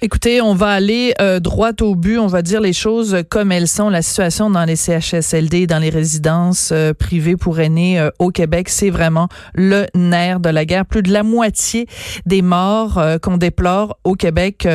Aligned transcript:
Écoutez, 0.00 0.40
on 0.40 0.54
va 0.54 0.68
aller 0.68 1.12
euh, 1.20 1.40
droit 1.40 1.72
au 1.80 1.96
but, 1.96 2.18
on 2.18 2.28
va 2.28 2.42
dire 2.42 2.60
les 2.60 2.72
choses 2.72 3.16
comme 3.28 3.50
elles 3.50 3.66
sont. 3.66 3.90
La 3.90 4.00
situation 4.00 4.48
dans 4.48 4.64
les 4.64 4.76
CHSLD, 4.76 5.66
dans 5.66 5.80
les 5.80 5.90
résidences 5.90 6.70
euh, 6.70 6.92
privées 6.94 7.36
pour 7.36 7.58
aînés 7.58 7.98
euh, 7.98 8.10
au 8.20 8.30
Québec, 8.30 8.68
c'est 8.68 8.90
vraiment 8.90 9.26
le 9.56 9.86
nerf 9.96 10.38
de 10.38 10.50
la 10.50 10.64
guerre. 10.64 10.86
Plus 10.86 11.02
de 11.02 11.12
la 11.12 11.24
moitié 11.24 11.88
des 12.26 12.42
morts 12.42 13.02
qu'on 13.22 13.38
déplore 13.38 13.98
au 14.04 14.14
Québec, 14.14 14.68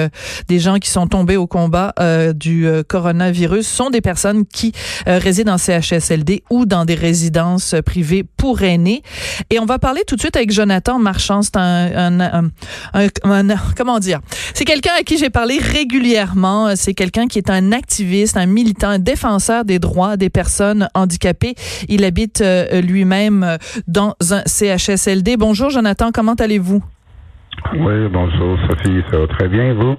des 0.49 0.60
gens 0.60 0.78
qui 0.78 0.90
sont 0.90 1.08
tombés 1.08 1.37
au 1.37 1.47
combat 1.47 1.94
du 2.35 2.67
coronavirus, 2.87 3.65
sont 3.65 3.90
des 3.90 4.01
personnes 4.01 4.46
qui 4.46 4.74
résident 5.05 5.53
en 5.53 5.58
CHSLD 5.58 6.44
ou 6.49 6.65
dans 6.65 6.85
des 6.85 6.96
résidences 6.96 7.76
privées 7.85 8.24
pour 8.24 8.62
aînés. 8.62 9.03
Et 9.49 9.60
on 9.60 9.65
va 9.65 9.79
parler 9.79 10.01
tout 10.05 10.15
de 10.15 10.21
suite 10.21 10.35
avec 10.35 10.51
Jonathan 10.51 10.99
Marchand. 10.99 11.42
C'est 11.42 11.58
un, 11.58 12.19
un, 12.19 12.49
un, 12.94 13.47
comment 13.78 13.99
dire, 13.99 14.19
c'est 14.53 14.65
quelqu'un 14.65 15.03
qui 15.05 15.13
j'ai 15.18 15.30
parlé 15.30 15.58
régulièrement. 15.60 16.67
Euh, 16.67 16.73
c'est 16.76 16.94
quelqu'un 16.94 17.27
qui 17.27 17.38
est 17.38 17.49
un 17.49 17.71
activiste, 17.71 18.38
un 18.38 18.45
militant, 18.45 18.90
un 18.90 18.99
défenseur 18.99 19.66
des 19.66 19.80
droits 19.80 20.17
des 20.17 20.30
personnes 20.30 20.88
handicapées. 20.94 21.55
Il 21.90 22.04
habite 22.04 22.41
euh, 22.41 22.81
lui-même 22.81 23.44
euh, 23.44 23.57
dans 23.88 24.16
un 24.31 24.44
CHSLD. 24.45 25.38
Bonjour 25.38 25.70
Jonathan, 25.70 26.12
comment 26.13 26.34
allez-vous? 26.34 26.84
Oui, 27.73 28.07
bonjour 28.12 28.57
Sophie, 28.68 29.02
ça 29.12 29.20
va 29.20 29.27
très 29.27 29.48
bien, 29.48 29.73
vous? 29.73 29.95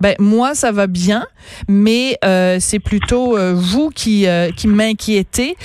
Ben 0.00 0.14
moi 0.18 0.54
ça 0.54 0.72
va 0.72 0.86
bien, 0.86 1.26
mais 1.68 2.18
euh, 2.24 2.58
c'est 2.60 2.78
plutôt 2.78 3.36
euh, 3.36 3.54
vous 3.54 3.90
qui 3.90 4.26
euh, 4.26 4.50
qui 4.50 4.68
m'inquiétez 4.68 5.56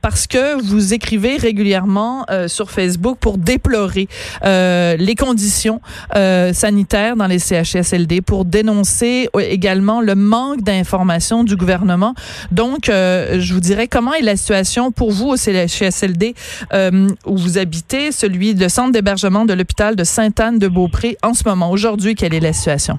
parce 0.00 0.26
que 0.26 0.60
vous 0.62 0.94
écrivez 0.94 1.36
régulièrement 1.36 2.26
sur 2.46 2.70
Facebook 2.70 3.18
pour 3.20 3.38
déplorer 3.38 4.08
les 4.42 5.14
conditions 5.18 5.80
sanitaires 6.14 7.16
dans 7.16 7.26
les 7.26 7.38
CHSLD, 7.38 8.20
pour 8.20 8.44
dénoncer 8.44 9.28
également 9.38 10.00
le 10.00 10.14
manque 10.14 10.62
d'informations 10.62 11.44
du 11.44 11.56
gouvernement. 11.56 12.14
Donc 12.52 12.86
je 12.86 13.52
vous 13.52 13.60
dirais 13.60 13.88
comment 13.88 14.14
est 14.14 14.22
la 14.22 14.36
situation 14.36 14.90
pour 14.92 15.10
vous 15.12 15.28
au 15.28 15.36
CHSLD 15.36 16.34
où 17.26 17.36
vous 17.36 17.58
habitez, 17.58 18.12
celui 18.12 18.54
de 18.54 18.68
centre 18.68 18.92
d'hébergement 18.92 19.44
de 19.44 19.54
l'hôpital 19.54 19.96
de 19.96 20.04
Sainte-Anne 20.04 20.58
de 20.58 20.68
Beaupré 20.68 21.16
en 21.22 21.34
ce 21.34 21.46
moment? 21.46 21.70
Aujourd'hui, 21.70 22.14
quelle 22.14 22.34
est 22.34 22.40
la 22.40 22.52
situation? 22.52 22.98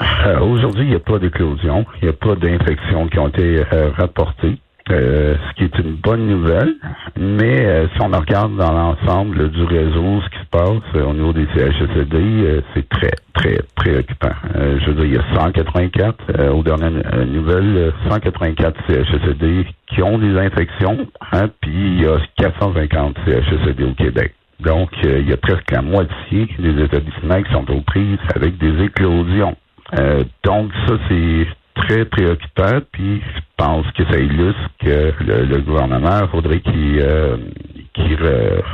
Euh, 0.00 0.40
aujourd'hui, 0.40 0.84
il 0.84 0.90
n'y 0.90 0.96
a 0.96 1.00
pas 1.00 1.18
d'éclosion, 1.18 1.86
il 2.00 2.04
n'y 2.04 2.10
a 2.10 2.12
pas 2.12 2.34
d'infections 2.34 3.08
qui 3.08 3.18
ont 3.18 3.28
été 3.28 3.62
euh, 3.72 3.90
rapportées, 3.96 4.58
euh, 4.90 5.36
ce 5.48 5.54
qui 5.54 5.64
est 5.64 5.78
une 5.78 5.94
bonne 5.94 6.26
nouvelle. 6.26 6.74
Mais 7.18 7.86
si 7.94 8.02
on 8.02 8.08
regarde 8.08 8.56
dans 8.56 8.72
l'ensemble 8.72 9.50
du 9.50 9.64
réseau, 9.64 10.20
ce 10.20 10.28
qui 10.30 10.44
se 10.44 10.50
passe 10.50 11.02
au 11.02 11.12
niveau 11.14 11.32
des 11.32 11.46
CHSLD, 11.54 12.62
c'est 12.74 12.88
très, 12.88 13.12
très 13.34 13.58
préoccupant. 13.74 14.34
je 14.54 14.90
veux 14.90 14.94
dire, 14.94 15.04
il 15.04 15.14
y 15.14 15.18
a 15.18 15.40
184, 15.40 16.52
aux 16.52 16.62
dernières 16.62 17.26
nouvelles, 17.26 17.92
184 18.10 18.76
CHSLD 18.86 19.66
qui 19.88 20.02
ont 20.02 20.18
des 20.18 20.38
infections, 20.38 21.06
hein, 21.32 21.48
puis 21.60 21.72
il 21.72 22.02
y 22.02 22.06
a 22.06 22.18
450 22.36 23.16
CHSLD 23.24 23.84
au 23.84 23.94
Québec. 23.94 24.34
Donc, 24.60 24.90
il 25.02 25.28
y 25.28 25.32
a 25.32 25.36
presque 25.36 25.70
la 25.70 25.82
moitié 25.82 26.48
des 26.58 26.82
établissements 26.84 27.42
qui 27.42 27.52
sont 27.52 27.70
aux 27.70 27.80
prises 27.80 28.18
avec 28.34 28.58
des 28.58 28.84
éclosions. 28.84 29.56
Euh, 29.94 30.24
donc 30.44 30.70
ça, 30.86 30.94
c'est 31.08 31.46
très 31.74 32.04
préoccupant, 32.06 32.80
puis 32.92 33.20
je 33.20 33.40
pense 33.56 33.86
que 33.96 34.04
ça 34.10 34.18
illustre 34.18 34.70
que 34.80 35.12
le, 35.20 35.60
gouvernement 35.60 36.26
faudrait 36.30 36.60
qu'il 36.60 37.00
euh, 37.00 37.36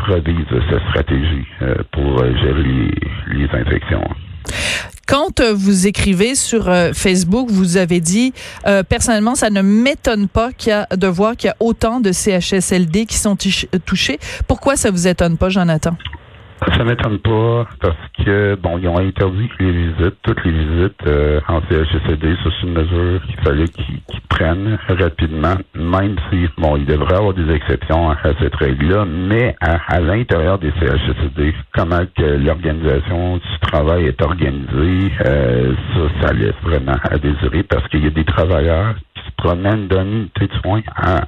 revise 0.09 0.47
sa 0.71 0.81
stratégie 0.91 1.47
euh, 1.63 1.75
pour 1.93 2.19
gérer 2.19 2.63
les, 2.63 3.49
infections. 3.53 4.05
Quand 5.07 5.43
vous 5.43 5.87
écrivez 5.87 6.35
sur 6.35 6.73
Facebook, 6.95 7.51
vous 7.51 7.77
avez 7.77 8.01
dit 8.01 8.33
personnellement, 8.89 9.35
ça 9.35 9.51
ne 9.51 9.61
m'étonne 9.61 10.27
pas 10.27 10.51
a 10.69 10.97
de 10.97 11.07
voir 11.07 11.37
qu'il 11.37 11.49
y 11.49 11.51
a 11.51 11.57
autant 11.61 12.01
de 12.01 12.13
CHSLD 12.13 13.05
qui 13.05 13.17
sont 13.17 13.37
touchés. 13.85 14.19
Pourquoi 14.49 14.77
ça 14.77 14.91
vous 14.91 15.07
étonne 15.07 15.37
pas, 15.37 15.51
Jonathan? 15.51 15.97
Ça 16.71 16.85
m'étonne 16.85 17.19
pas 17.19 17.67
parce 17.81 17.97
que 18.25 18.55
bon, 18.55 18.79
ils 18.79 18.89
ont 18.89 18.99
interdit 18.99 19.51
les 19.59 19.73
visites, 19.73 20.17
toutes 20.23 20.45
les 20.45 20.53
visites 20.53 21.07
euh, 21.07 21.41
en 21.49 21.61
CHSLD. 21.63 22.37
Ça, 22.43 22.51
c'est 22.51 22.67
une 22.67 22.75
mesure 22.75 23.21
qu'il 23.27 23.41
fallait 23.41 23.69
qu'ils 23.69 24.01
prennent 24.29 24.79
rapidement, 24.89 25.55
même 25.75 26.17
si 26.31 26.47
bon, 26.59 26.77
il 26.77 26.87
devrait 26.87 27.15
y 27.15 27.19
avoir 27.19 27.35
des 27.35 27.53
exceptions 27.53 28.11
à 28.11 28.17
cette 28.41 28.55
règle-là, 28.55 29.05
mais 29.05 29.57
à, 29.61 30.01
l'intérieur 30.01 30.59
des 30.59 30.73
CHSLD, 30.79 31.55
comment 31.75 32.05
que 32.17 32.23
l'organisation 32.23 33.39
du 33.39 33.59
travail 33.61 34.07
est 34.07 34.23
organisée, 34.23 35.13
euh, 35.27 35.75
ça, 35.95 36.27
ça 36.27 36.33
laisse 36.33 36.55
vraiment 36.63 36.97
à 37.11 37.19
désirer 37.19 37.65
parce 37.65 37.87
qu'il 37.89 38.05
y 38.05 38.07
a 38.07 38.11
des 38.11 38.25
travailleurs 38.25 38.95
qui 39.15 39.23
se 39.25 39.35
promènent 39.37 39.89
d'une 39.89 40.13
unité 40.13 40.47
de 40.47 40.55
soins 40.63 40.83
à, 40.97 41.23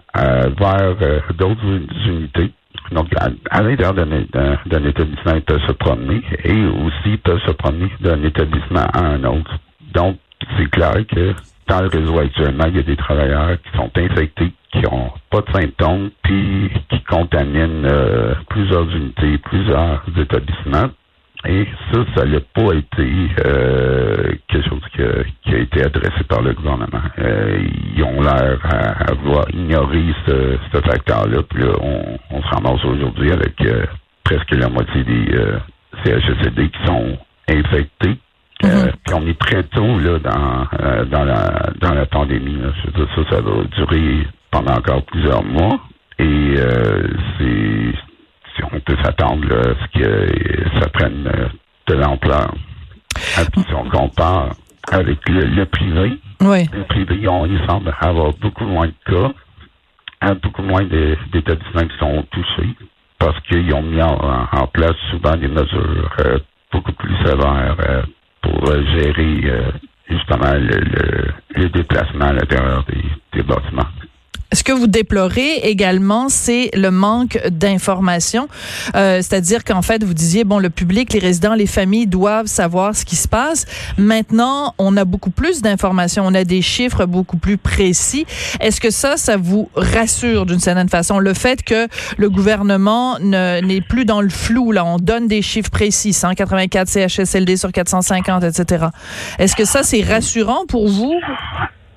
vers 0.49 0.97
euh, 1.03 1.21
d'autres 1.37 1.65
unités 2.07 2.53
donc, 2.93 3.09
à, 3.51 3.63
l'intérieur 3.63 3.95
d'un 3.95 4.85
établissement, 4.85 5.35
ils 5.35 5.43
peuvent 5.43 5.67
se 5.67 5.73
promener 5.73 6.23
et 6.45 6.67
aussi 6.67 7.07
ils 7.07 7.19
peuvent 7.19 7.43
se 7.47 7.53
promener 7.53 7.91
d'un 8.01 8.23
établissement 8.23 8.85
à 8.93 9.05
un 9.05 9.25
autre. 9.25 9.59
Donc, 9.93 10.19
c'est 10.59 10.71
clair 10.71 10.95
que 11.09 11.35
dans 11.67 11.81
le 11.81 11.89
réseau 11.89 12.19
actuellement, 12.19 12.65
il 12.69 12.77
y 12.77 12.81
a 12.81 12.83
des 12.83 12.97
travailleurs 12.97 13.57
qui 13.63 13.77
sont 13.77 13.91
infectés, 13.97 14.53
qui 14.71 14.83
n'ont 14.83 15.11
pas 15.31 15.41
de 15.41 15.53
symptômes, 15.53 16.11
puis 16.23 16.71
qui 16.91 17.01
contaminent 17.05 17.87
euh, 17.87 18.35
plusieurs 18.51 18.89
unités, 18.95 19.39
plusieurs 19.39 20.03
établissements. 20.19 20.91
Et 21.47 21.67
ça, 21.93 22.01
ça 22.17 22.25
n'a 22.25 22.41
pas 22.41 22.73
été 22.73 23.29
euh, 23.45 24.33
quelque 24.49 24.69
chose 24.69 24.81
qui 24.95 25.03
a, 25.55 25.59
été 25.59 25.85
adressé 25.85 26.25
par 26.27 26.41
le 26.41 26.55
gouvernement. 26.55 27.03
Euh, 27.19 27.63
ils 27.95 28.03
ont 28.03 28.23
l'air 28.23 28.59
à 28.65 29.11
avoir 29.11 29.45
ignoré 29.53 30.05
ce, 30.27 30.57
facteur-là. 30.73 31.43
Puis 31.43 31.63
là, 31.63 31.73
on, 31.81 32.19
on 32.31 32.43
se 32.43 32.49
ramasse 32.49 32.85
aujourd'hui 32.85 33.31
avec 33.31 33.61
euh, 33.63 33.85
presque 34.25 34.55
la 34.55 34.69
moitié 34.69 35.05
des 35.05 35.27
CHSLD 36.05 36.71
qui 36.71 36.87
sont 36.87 37.19
infectés. 37.49 38.19
Mm-hmm. 38.63 38.93
puis 39.05 39.15
on 39.15 39.27
est 39.27 39.39
très 39.39 39.65
tôt 39.65 39.99
là 39.99 40.19
dans 40.21 41.05
dans 41.07 41.25
la 41.25 41.71
dans 41.81 41.93
la 41.93 42.07
pandémie. 42.07 42.57
ça, 42.95 43.23
ça 43.29 43.41
va 43.41 43.65
durer 43.77 44.27
pendant 44.51 44.75
encore 44.75 45.03
plusieurs 45.03 45.45
mois. 45.45 45.81
Et 46.19 46.55
c'est 47.37 47.93
peut 48.85 48.97
s'attendre 49.03 49.47
à 49.53 49.75
ce 49.75 49.99
que 49.99 50.81
ça 50.81 50.89
prenne 50.89 51.27
euh, 51.27 51.49
de 51.89 51.95
l'ampleur. 51.95 52.55
Si 53.17 53.75
on 53.75 53.89
compare 53.91 54.51
avec 54.91 55.29
le, 55.29 55.65
privé, 55.67 56.19
le 56.41 56.85
privé, 56.85 57.17
il 57.21 57.61
semble 57.69 57.95
avoir 58.01 58.33
beaucoup 58.35 58.65
moins 58.65 58.89
de 58.89 58.95
cas, 59.07 59.33
hein, 60.21 60.37
beaucoup 60.43 60.63
moins 60.63 60.83
d'établissements 60.85 61.89
qui 61.89 61.99
sont 61.99 62.25
touchés 62.31 62.75
parce 63.19 63.39
qu'ils 63.43 63.73
ont 63.73 63.83
mis 63.83 64.03
en, 64.03 64.67
place 64.73 64.97
souvent 65.11 65.37
des 65.37 65.49
mesures 65.49 66.13
euh, 66.21 66.39
beaucoup 66.73 66.93
plus 66.93 67.17
sévères 67.25 67.77
euh, 67.89 68.03
pour 68.43 68.67
gérer 68.67 69.41
justement 70.11 70.53
le, 70.55 71.33
le, 71.57 71.69
déplacement 71.71 72.27
à 72.27 72.33
l'intérieur 72.33 72.85
des 73.33 73.43
bâtiments. 73.43 73.89
Ce 74.55 74.63
que 74.63 74.73
vous 74.73 74.87
déplorez 74.87 75.57
également, 75.65 76.29
c'est 76.29 76.71
le 76.75 76.93
manque 76.93 77.41
d'informations. 77.51 78.49
Euh, 78.95 79.17
C'est-à-dire 79.17 79.65
qu'en 79.65 79.83
fait, 79.83 80.05
vous 80.05 80.15
disiez, 80.15 80.45
bon, 80.45 80.61
le 80.61 80.71
public, 80.71 81.13
les 81.13 81.19
résidents, 81.19 81.55
les 81.55 81.67
familles 81.67 82.07
doivent 82.07 82.47
savoir 82.47 82.95
ce 82.95 83.05
qui 83.05 83.17
se 83.17 83.27
passe. 83.27 83.67
Maintenant, 83.99 84.73
on 84.79 84.97
a 84.97 85.05
beaucoup 85.05 85.31
plus 85.31 85.61
d'informations. 85.61 86.25
On 86.25 86.35
a 86.35 86.45
des 86.45 86.63
chiffres 86.63 87.05
beaucoup 87.05 87.37
plus 87.37 87.57
précis. 87.59 88.27
Est-ce 88.61 88.81
que 88.81 88.91
ça, 88.91 89.17
ça 89.17 89.37
vous 89.37 89.69
rassure 89.75 90.47
d'une 90.47 90.61
certaine 90.61 90.89
façon? 90.89 91.19
Le 91.19 91.35
fait 91.35 91.65
que 91.65 91.89
le 92.17 92.31
gouvernement 92.31 93.19
n'est 93.19 93.81
plus 93.81 94.05
dans 94.05 94.21
le 94.21 94.29
flou, 94.29 94.71
là, 94.71 94.85
on 94.85 94.99
donne 94.99 95.27
des 95.27 95.43
chiffres 95.43 95.71
précis, 95.71 96.13
184 96.13 96.89
CHSLD 96.89 97.57
sur 97.57 97.73
450, 97.73 98.45
etc. 98.45 98.87
Est-ce 99.41 99.57
que 99.57 99.65
ça, 99.65 99.83
c'est 99.83 100.03
rassurant 100.03 100.65
pour 100.69 100.89
vous? 100.89 101.15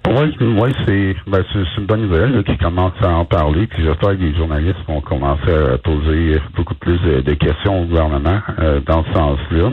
Oui, 0.09 0.37
ouais, 0.39 0.71
c'est 0.85 1.15
ben, 1.27 1.43
une 1.77 1.85
bonne 1.85 2.03
nouvelle 2.03 2.43
qui 2.45 2.57
commence 2.57 2.93
à 3.01 3.09
en 3.09 3.25
parler. 3.25 3.67
Puis 3.67 3.83
j'espère 3.83 4.11
que 4.11 4.23
les 4.23 4.33
journalistes 4.35 4.79
vont 4.87 5.01
commencer 5.01 5.51
à 5.51 5.77
poser 5.79 6.39
beaucoup 6.55 6.75
plus 6.75 6.97
de, 6.99 7.33
questions 7.33 7.81
au 7.81 7.85
gouvernement 7.85 8.39
euh, 8.59 8.79
dans 8.85 9.03
ce 9.03 9.13
sens-là. 9.13 9.71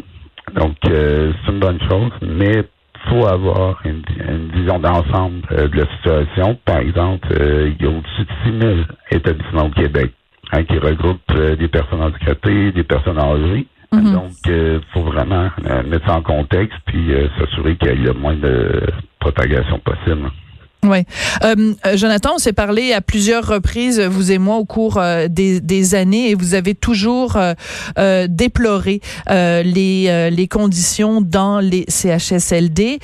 Donc 0.56 0.76
euh, 0.88 1.32
c'est 1.44 1.52
une 1.52 1.60
bonne 1.60 1.80
chose, 1.88 2.10
mais 2.22 2.64
faut 3.08 3.26
avoir 3.26 3.80
une, 3.84 4.02
vision 4.52 4.80
d'ensemble 4.80 5.42
euh, 5.52 5.68
de 5.68 5.76
la 5.76 5.86
situation. 5.96 6.58
Par 6.64 6.78
exemple, 6.78 7.28
il 7.30 7.80
y 7.80 7.86
a 7.86 7.90
au-dessus 7.90 8.24
de 8.24 8.60
6 8.60 8.60
000 8.60 8.74
établissements 9.12 9.66
au 9.66 9.70
Québec 9.70 10.12
hein, 10.52 10.64
qui 10.64 10.78
regroupent 10.78 11.58
des 11.58 11.68
personnes 11.68 12.02
handicapées, 12.02 12.72
des 12.72 12.84
personnes 12.84 13.18
âgées. 13.20 13.68
Mm-hmm. 13.92 14.12
Donc, 14.12 14.32
il 14.46 14.80
faut 14.92 15.02
vraiment 15.02 15.50
mettre 15.88 16.06
ça 16.08 16.16
en 16.16 16.22
contexte 16.22 16.76
puis 16.86 17.12
s'assurer 17.38 17.76
qu'il 17.76 18.02
y 18.04 18.08
a 18.08 18.12
le 18.12 18.18
moins 18.18 18.34
de 18.34 18.80
propagation 19.24 19.78
possible. 19.78 20.30
Oui. 20.84 20.98
Euh, 21.42 21.72
Jonathan, 21.94 22.32
on 22.34 22.38
s'est 22.38 22.52
parlé 22.52 22.92
à 22.92 23.00
plusieurs 23.00 23.46
reprises, 23.46 23.98
vous 24.00 24.32
et 24.32 24.38
moi, 24.38 24.56
au 24.56 24.66
cours 24.66 24.98
euh, 24.98 25.28
des, 25.28 25.60
des, 25.60 25.94
années, 25.94 26.30
et 26.30 26.34
vous 26.34 26.54
avez 26.54 26.74
toujours 26.74 27.36
euh, 27.36 27.54
euh 27.98 28.26
déploré 28.28 29.00
les, 29.30 30.30
les 30.30 30.48
conditions 30.48 31.22
dans 31.22 31.60
les 31.60 31.84
CHSLD. 31.88 32.98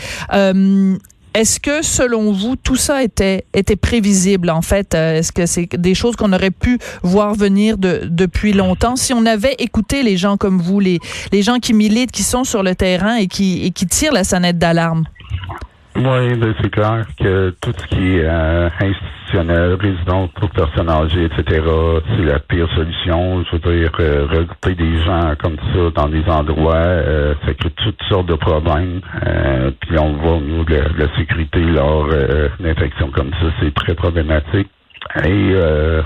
Est-ce 1.33 1.61
que, 1.61 1.83
selon 1.83 2.33
vous, 2.33 2.57
tout 2.57 2.77
ça 2.77 3.05
était 3.05 3.45
était 3.55 3.77
prévisible 3.77 4.51
en 4.51 4.63
fait? 4.63 4.95
Est-ce 4.95 5.31
que 5.31 5.47
c'est 5.47 5.69
des 5.77 5.95
choses 5.95 6.17
qu'on 6.17 6.33
aurait 6.33 6.51
pu 6.51 6.79
voir 7.03 7.35
venir 7.35 7.79
de, 7.79 8.01
depuis 8.05 8.53
longtemps? 8.53 8.97
Si 8.97 9.15
on 9.15 9.25
avait 9.27 9.55
écouté 9.59 10.03
les 10.03 10.17
gens 10.17 10.37
comme 10.37 10.61
vous, 10.61 10.81
les 10.81 10.99
les 11.33 11.43
gens 11.43 11.61
qui 11.61 11.73
militent, 11.73 12.11
qui 12.11 12.25
sont 12.25 12.43
sur 12.43 12.63
le 12.65 12.75
terrain 12.75 13.15
et 13.15 13.29
qui 13.29 13.65
et 13.65 13.71
qui 13.71 13.87
tirent 13.87 14.13
la 14.13 14.25
sonnette 14.25 14.59
d'alarme 14.59 15.05
oui, 15.97 16.37
ben 16.37 16.55
c'est 16.61 16.71
clair 16.71 17.05
que 17.19 17.51
tout 17.61 17.73
ce 17.77 17.87
qui 17.89 18.17
est 18.17 18.25
euh, 18.25 18.69
institutionnel, 18.81 19.75
résidence 19.75 20.31
pour 20.35 20.49
personnes 20.51 20.89
âgées, 20.89 21.25
etc., 21.25 21.63
c'est 22.17 22.25
la 22.25 22.39
pire 22.39 22.69
solution. 22.75 23.45
Je 23.45 23.57
veux 23.57 23.77
dire, 23.77 23.91
euh, 23.99 24.27
regrouper 24.31 24.75
des 24.75 25.03
gens 25.03 25.35
comme 25.43 25.57
ça 25.57 25.91
dans 25.95 26.09
des 26.09 26.25
endroits, 26.29 26.75
euh, 26.75 27.35
ça 27.45 27.55
crée 27.55 27.71
toutes 27.71 28.03
sortes 28.09 28.27
de 28.27 28.35
problèmes. 28.35 29.01
Euh, 29.27 29.71
puis 29.81 29.99
on 29.99 30.13
voit 30.15 30.39
niveau 30.39 30.65
de 30.65 30.77
la, 30.97 31.17
sécurité 31.17 31.61
lors 31.61 32.09
d'infections 32.61 33.11
comme 33.11 33.31
ça, 33.33 33.47
c'est 33.61 33.75
très 33.75 33.95
problématique. 33.95 34.69
Et 35.25 35.55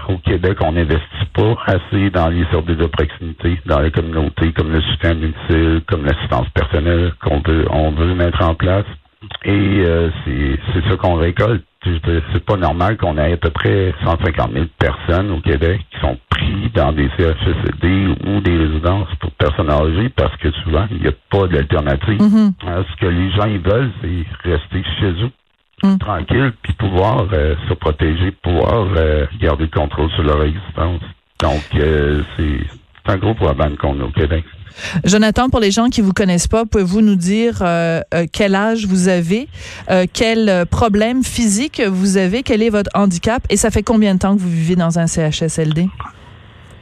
au 0.08 0.16
Québec, 0.18 0.56
on 0.62 0.72
n'investit 0.72 1.26
pas 1.34 1.56
assez 1.66 2.10
dans 2.10 2.28
les 2.28 2.44
services 2.46 2.78
de 2.78 2.86
proximité, 2.86 3.60
dans 3.66 3.80
les 3.80 3.90
communautés, 3.90 4.52
comme 4.52 4.72
le 4.72 4.80
soutien 4.80 5.14
domicile, 5.14 5.82
comme 5.86 6.06
l'assistance 6.06 6.48
personnelle 6.54 7.12
qu'on 7.22 7.40
veut, 7.40 7.66
on 7.70 7.90
veut 7.90 8.14
mettre 8.14 8.42
en 8.42 8.54
place. 8.54 8.86
Et 9.44 9.84
euh, 9.84 10.10
c'est 10.24 10.88
ça 10.88 10.96
qu'on 10.96 11.14
récolte. 11.14 11.64
C'est 11.84 12.44
pas 12.46 12.56
normal 12.56 12.96
qu'on 12.96 13.18
ait 13.18 13.34
à 13.34 13.36
peu 13.36 13.50
près 13.50 13.92
150 14.04 14.52
000 14.54 14.64
personnes 14.78 15.30
au 15.30 15.40
Québec 15.40 15.82
qui 15.90 16.00
sont 16.00 16.18
pris 16.30 16.70
dans 16.74 16.92
des 16.92 17.10
CHSLD 17.18 18.14
ou 18.26 18.40
des 18.40 18.56
résidences 18.56 19.08
pour 19.20 19.30
personnes 19.32 19.70
âgées 19.70 20.08
parce 20.08 20.34
que 20.38 20.50
souvent, 20.62 20.86
il 20.90 21.02
n'y 21.02 21.08
a 21.08 21.12
pas 21.30 21.46
d'alternative. 21.46 22.18
Mm-hmm. 22.18 22.52
Hein, 22.66 22.84
ce 22.90 23.00
que 23.00 23.06
les 23.06 23.30
gens 23.32 23.44
ils 23.44 23.60
veulent, 23.60 23.90
c'est 24.00 24.48
rester 24.48 24.82
chez 24.98 25.10
eux, 25.24 25.30
mm. 25.82 25.98
tranquille, 25.98 26.52
puis 26.62 26.72
pouvoir 26.72 27.26
euh, 27.34 27.54
se 27.68 27.74
protéger, 27.74 28.30
pouvoir 28.30 28.86
euh, 28.96 29.26
garder 29.38 29.64
le 29.64 29.78
contrôle 29.78 30.10
sur 30.12 30.22
leur 30.22 30.42
existence. 30.42 31.02
Donc, 31.42 31.60
c'est 31.74 32.60
un 33.06 33.16
gros 33.16 33.34
problème 33.34 33.76
qu'on 33.76 34.00
a 34.00 34.04
au 34.04 34.10
Québec. 34.10 34.44
Jonathan, 35.04 35.50
pour 35.50 35.60
les 35.60 35.70
gens 35.70 35.88
qui 35.88 36.00
vous 36.00 36.12
connaissent 36.12 36.48
pas, 36.48 36.64
pouvez-vous 36.64 37.00
nous 37.00 37.16
dire 37.16 37.58
euh, 37.62 38.00
euh, 38.12 38.26
quel 38.32 38.54
âge 38.54 38.86
vous 38.86 39.08
avez, 39.08 39.48
euh, 39.90 40.06
quel 40.12 40.66
problème 40.70 41.22
physique 41.22 41.80
vous 41.80 42.16
avez, 42.16 42.42
quel 42.42 42.62
est 42.62 42.70
votre 42.70 42.90
handicap 42.94 43.42
et 43.50 43.56
ça 43.56 43.70
fait 43.70 43.82
combien 43.82 44.14
de 44.14 44.18
temps 44.18 44.34
que 44.34 44.40
vous 44.40 44.50
vivez 44.50 44.76
dans 44.76 44.98
un 44.98 45.06
CHSLD? 45.06 45.88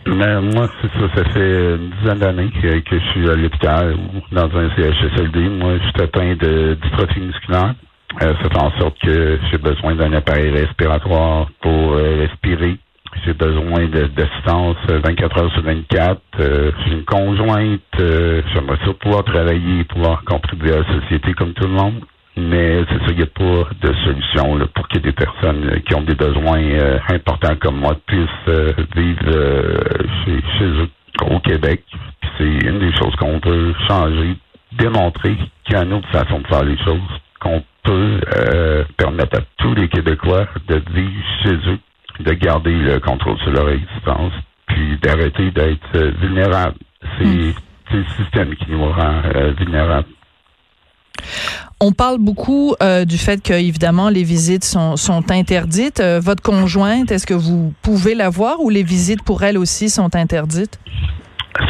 Ben, 0.07 0.41
moi, 0.41 0.69
c'est 0.81 0.89
ça. 0.89 1.09
Ça 1.15 1.25
fait 1.33 1.77
une 1.77 1.91
dizaine 2.01 2.19
d'années 2.19 2.51
que, 2.61 2.83
je 2.91 3.11
suis 3.13 3.31
à 3.31 3.37
l'hôpital 3.37 3.95
ou 3.95 4.35
dans 4.35 4.51
un 4.57 4.69
CHSLD. 4.75 5.49
Moi, 5.49 5.75
je 5.79 5.91
suis 5.91 6.03
atteint 6.03 6.35
de 6.35 6.77
dystrophie 6.83 7.21
musculaire. 7.21 7.75
ça 8.19 8.35
fait 8.35 8.59
en 8.59 8.73
sorte 8.81 8.99
que 9.01 9.39
j'ai 9.51 9.59
besoin 9.59 9.95
d'un 9.95 10.13
appareil 10.13 10.51
respiratoire 10.51 11.49
pour 11.61 11.95
respirer 11.95 12.79
j'ai 13.25 13.35
besoin 13.35 13.87
d'assistance 13.87 14.77
24 14.89 15.39
heures 15.39 15.53
sur 15.53 15.63
24. 15.63 16.21
Euh, 16.41 16.73
j'ai 16.85 16.93
une 16.93 17.05
conjointe. 17.05 17.81
Euh, 18.01 18.43
j'aimerais 18.53 18.79
ça 18.85 18.93
pouvoir 18.95 19.25
travailler, 19.25 19.85
pouvoir 19.85 20.25
contribuer 20.25 20.73
à 20.73 20.79
la 20.79 21.01
société 21.01 21.33
comme 21.35 21.53
tout 21.53 21.67
le 21.67 21.75
monde. 21.75 22.01
Mais 22.37 22.83
c'est 22.89 22.99
ça, 22.99 23.11
il 23.11 23.17
n'y 23.17 23.23
a 23.23 23.27
pas 23.27 23.69
de 23.81 23.95
solution 24.05 24.59
pour 24.75 24.89
que 24.89 24.99
des 24.99 25.13
personnes 25.13 25.69
euh, 25.69 25.79
qui 25.87 25.95
ont 25.95 26.03
des 26.03 26.15
besoins 26.15 26.63
importants 27.09 27.55
comme 27.61 27.77
moi 27.77 27.95
puissent 28.07 28.29
vivre 28.97 29.31
chez, 30.25 30.43
chez, 30.59 30.65
eux 30.65 30.89
au 31.31 31.39
Québec. 31.41 31.85
C'est 32.39 32.45
une 32.45 32.79
des 32.79 32.93
choses 32.95 33.15
qu'on 33.17 33.39
peut 33.39 33.75
changer, 33.87 34.37
démontrer 34.73 35.37
qu'il 35.65 35.77
y 35.77 35.79
a 35.79 35.85
une 35.85 35.93
autre 35.93 36.09
façon 36.09 36.41
de 36.41 36.47
faire 36.47 36.65
les 36.65 36.79
choses, 36.79 37.01
qu'on 37.39 37.63
peut 37.85 38.21
permettre 38.97 39.39
à 39.39 39.43
tous 39.59 39.75
les 39.75 39.89
Québécois 39.89 40.47
de 40.69 40.83
vivre 40.93 41.25
chez 41.43 41.55
eux 41.71 41.79
de 42.23 42.33
garder 42.35 42.73
le 42.73 43.01
contrôle 43.01 43.39
sur 43.39 43.51
leur 43.51 43.69
existence, 43.69 44.33
puis 44.67 44.99
d'arrêter 45.03 45.51
d'être 45.51 45.97
euh, 45.97 46.13
vulnérables. 46.21 46.77
Hmm. 47.21 47.53
C'est 47.91 47.97
le 47.97 48.05
système 48.17 48.55
qui 48.57 48.71
nous 48.71 48.85
rend 48.85 49.23
euh, 49.35 49.53
vulnérables. 49.59 50.09
On 51.81 51.93
parle 51.93 52.19
beaucoup 52.19 52.75
euh, 52.83 53.05
du 53.05 53.19
fait 53.19 53.43
que 53.43 53.53
évidemment 53.53 54.09
les 54.09 54.23
visites 54.23 54.65
sont, 54.65 54.97
sont 54.97 55.31
interdites. 55.31 56.01
votre 56.01 56.43
conjointe, 56.43 57.11
est-ce 57.11 57.27
que 57.27 57.35
vous 57.35 57.75
pouvez 57.83 58.15
la 58.15 58.31
voir 58.31 58.61
ou 58.61 58.71
les 58.71 58.83
visites 58.83 59.23
pour 59.23 59.43
elle 59.43 59.59
aussi 59.59 59.91
sont 59.91 60.15
interdites? 60.15 60.79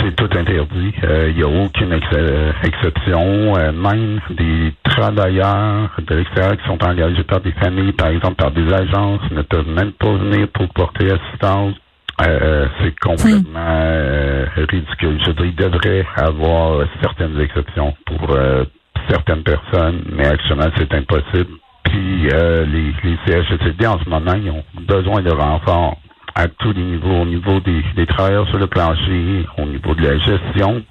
C'est 0.00 0.14
tout 0.14 0.28
interdit. 0.38 0.92
Il 1.02 1.34
n'y 1.34 1.42
a 1.42 1.48
aucune 1.48 1.92
exception. 1.92 3.54
même 3.72 4.20
des 4.30 4.72
travailleurs 4.84 5.90
de 5.98 6.14
l'extérieur 6.14 6.56
qui 6.56 6.66
sont 6.66 6.82
engagés 6.84 7.24
par 7.24 7.40
des 7.40 7.52
familles, 7.52 7.92
par 7.92 8.08
exemple 8.08 8.36
par 8.36 8.50
des 8.50 8.72
agences, 8.72 9.22
ne 9.30 9.42
peuvent 9.42 9.68
même 9.68 9.92
pas 9.92 10.12
venir 10.12 10.48
pour 10.48 10.68
porter 10.68 11.10
assistance. 11.10 11.74
Euh, 12.20 12.66
c'est 12.80 12.98
complètement 13.00 13.58
euh, 13.58 14.46
ridicule. 14.56 15.18
Je 15.26 15.32
dirais, 15.32 15.48
il 15.48 15.56
devrait 15.56 16.06
avoir 16.16 16.86
certaines 17.02 17.40
exceptions 17.40 17.94
pour 18.06 18.36
euh, 18.36 18.64
certaines 19.08 19.42
personnes, 19.42 20.02
mais 20.12 20.26
actuellement, 20.26 20.68
c'est 20.76 20.92
impossible. 20.94 21.54
Puis 21.84 22.28
les, 22.30 22.94
les 23.02 23.18
CHSLD 23.26 23.86
en 23.86 23.98
ce 23.98 24.08
moment, 24.08 24.34
ils 24.34 24.50
ont 24.50 24.64
besoin 24.86 25.20
de 25.22 25.30
renforts 25.30 25.98
à 26.34 26.48
tous 26.48 26.72
les 26.72 26.82
niveaux, 26.82 27.22
au 27.22 27.24
niveau 27.24 27.60
des, 27.60 27.82
des 27.96 28.06
travailleurs 28.06 28.48
sur 28.48 28.58
le 28.58 28.66
plancher, 28.66 29.46
au 29.58 29.64
niveau 29.66 29.94
de 29.94 30.02
la 30.02 30.18
gestion, 30.18 30.82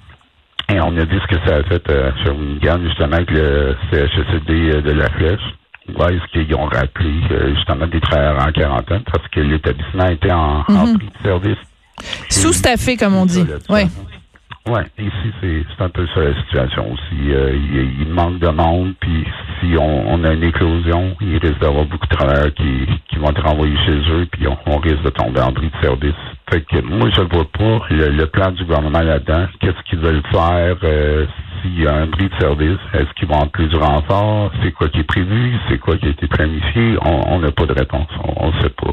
et 0.72 0.80
on 0.80 0.96
a 0.96 1.04
dit 1.04 1.18
ce 1.20 1.36
que 1.36 1.46
ça 1.46 1.56
a 1.56 1.62
fait 1.64 1.88
euh, 1.90 2.10
sur 2.22 2.34
Wingan, 2.36 2.80
justement, 2.84 3.16
avec 3.16 3.30
le 3.30 3.76
CHSD 3.90 4.50
euh, 4.50 4.80
de 4.82 4.92
la 4.92 5.10
Flèche. 5.10 5.40
Ouais, 5.98 6.14
est-ce 6.14 6.32
qu'ils 6.32 6.54
ont 6.54 6.64
rappelé 6.66 7.12
euh, 7.32 7.54
justement 7.56 7.86
des 7.86 8.00
travailleurs 8.00 8.46
en 8.46 8.52
quarantaine 8.52 9.02
parce 9.10 9.26
que 9.28 9.40
l'établissement 9.40 10.06
était 10.06 10.30
en, 10.30 10.60
mm 10.60 10.96
prix 10.96 11.08
de 11.08 11.22
service. 11.28 11.58
Sous-staffé, 12.30 12.96
comme 12.96 13.16
on 13.16 13.26
dit. 13.26 13.44
Oui. 13.68 13.82
Oui, 14.68 14.80
ici, 14.96 15.32
c'est 15.40 15.82
un 15.84 15.88
peu 15.88 16.06
ça 16.14 16.20
la 16.20 16.36
situation 16.36 16.92
aussi. 16.92 17.16
il, 17.18 18.00
il, 18.00 18.08
manque 18.08 18.38
de 18.38 18.48
monde, 18.48 18.94
puis 19.00 19.24
si 19.58 19.76
on, 19.76 20.14
on, 20.14 20.22
a 20.22 20.34
une 20.34 20.44
éclosion, 20.44 21.16
il 21.20 21.38
risque 21.38 21.58
d'avoir 21.58 21.84
beaucoup 21.84 22.06
de 22.06 22.14
travailleurs 22.14 22.54
qui, 22.54 22.86
qui 23.08 23.16
vont 23.16 23.30
être 23.30 23.42
renvoyés 23.42 23.76
chez 23.84 23.98
eux, 24.12 24.24
puis 24.30 24.46
on, 24.46 24.56
on 24.66 24.78
risque 24.78 25.02
de 25.02 25.10
tomber 25.10 25.40
en 25.40 25.52
prix 25.52 25.68
de 25.68 25.84
service. 25.84 26.14
Fait 26.48 26.60
que 26.60 26.80
moi, 26.80 27.10
je 27.10 27.22
ne 27.22 27.26
vois 27.26 27.46
pas 27.50 27.86
le, 27.90 28.24
plan 28.26 28.52
du 28.52 28.64
gouvernement 28.64 29.00
là-dedans. 29.00 29.46
Qu'est-ce 29.58 29.82
qu'ils 29.90 29.98
veulent 29.98 30.22
faire 30.30 30.76
euh, 30.84 31.26
s'il 31.60 31.82
y 31.82 31.86
a 31.88 31.94
un 31.94 32.06
bris 32.06 32.28
de 32.28 32.38
service? 32.38 32.78
Est-ce 32.94 33.12
qu'ils 33.14 33.28
vont 33.28 33.48
plus 33.48 33.66
du 33.66 33.76
renfort? 33.76 34.52
C'est 34.62 34.70
quoi 34.70 34.88
qui 34.90 35.00
est 35.00 35.04
prévu? 35.04 35.56
C'est 35.68 35.78
quoi 35.78 35.96
qui 35.96 36.06
a 36.06 36.10
été 36.10 36.28
planifié? 36.28 36.98
On 37.04 37.40
n'a 37.40 37.50
pas 37.50 37.66
de 37.66 37.72
réponse. 37.72 38.08
On 38.36 38.52
ne 38.52 38.62
sait 38.62 38.70
pas. 38.70 38.92